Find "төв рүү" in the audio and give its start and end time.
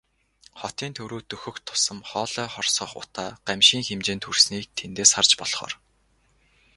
0.99-1.21